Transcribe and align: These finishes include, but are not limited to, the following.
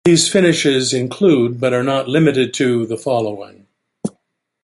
These 0.03 0.29
finishes 0.29 0.93
include, 0.93 1.59
but 1.59 1.73
are 1.73 1.83
not 1.83 2.09
limited 2.09 2.55
to, 2.55 2.87
the 2.87 2.97
following. 2.97 3.67